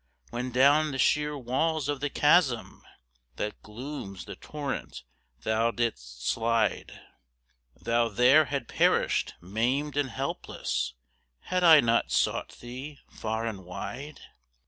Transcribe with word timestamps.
When 0.31 0.49
down 0.51 0.89
the 0.91 0.97
sheer 0.97 1.37
walls 1.37 1.87
of 1.87 1.99
the 1.99 2.09
chasm 2.09 2.81
That 3.35 3.61
glooms 3.61 4.25
the 4.25 4.35
torrent 4.35 5.03
thou 5.41 5.69
didst 5.69 6.27
slide, 6.27 7.01
Thou 7.79 8.09
there 8.09 8.45
had 8.45 8.67
perished 8.67 9.35
maimed 9.41 9.95
and 9.95 10.09
helpless 10.09 10.95
Had 11.41 11.63
I 11.63 11.81
not 11.81 12.09
sought 12.09 12.57
thee 12.61 12.97
far 13.11 13.45
and 13.45 13.63
wide. 13.63 14.21